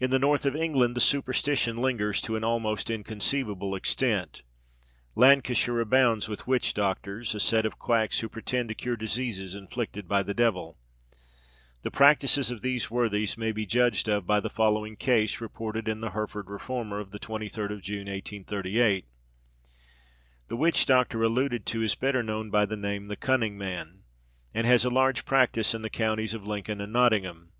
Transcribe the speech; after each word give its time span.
In 0.00 0.10
the 0.10 0.18
north 0.18 0.44
of 0.46 0.56
England, 0.56 0.96
the 0.96 1.00
superstition 1.00 1.76
lingers 1.76 2.20
to 2.22 2.34
an 2.34 2.42
almost 2.42 2.90
inconceivable 2.90 3.76
extent. 3.76 4.42
Lancashire 5.14 5.78
abounds 5.78 6.28
with 6.28 6.48
witch 6.48 6.74
doctors, 6.74 7.36
a 7.36 7.38
set 7.38 7.64
of 7.64 7.78
quacks 7.78 8.18
who 8.18 8.28
pretend 8.28 8.68
to 8.68 8.74
cure 8.74 8.96
diseases 8.96 9.54
inflicted 9.54 10.08
by 10.08 10.24
the 10.24 10.34
devil. 10.34 10.76
The 11.82 11.92
practices 11.92 12.50
of 12.50 12.62
these 12.62 12.90
worthies 12.90 13.38
may 13.38 13.52
be 13.52 13.64
judged 13.64 14.08
of 14.08 14.26
by 14.26 14.40
the 14.40 14.50
following 14.50 14.96
case, 14.96 15.40
reported 15.40 15.86
in 15.86 16.00
the 16.00 16.10
Hertford 16.10 16.50
Reformer 16.50 16.98
of 16.98 17.12
the 17.12 17.20
23d 17.20 17.70
of 17.70 17.80
June 17.80 18.08
1838. 18.08 19.06
The 20.48 20.56
witch 20.56 20.84
doctor 20.84 21.22
alluded 21.22 21.64
to 21.66 21.82
is 21.82 21.94
better 21.94 22.24
known 22.24 22.50
by 22.50 22.66
the 22.66 22.76
name 22.76 23.04
of 23.04 23.10
the 23.10 23.16
cunning 23.16 23.56
man, 23.56 24.02
and 24.52 24.66
has 24.66 24.84
a 24.84 24.90
large 24.90 25.24
practice 25.24 25.74
in 25.74 25.82
the 25.82 25.90
counties 25.90 26.34
of 26.34 26.44
Lincoln 26.44 26.80
and 26.80 26.92
Nottingham. 26.92 27.52